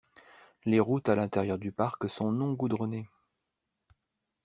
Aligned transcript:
Les 0.65 0.79
routes 0.79 1.09
à 1.09 1.15
l'intérieur 1.15 1.59
du 1.59 1.71
parc 1.71 2.09
sont 2.09 2.31
non 2.31 2.53
goudronnées. 2.53 3.07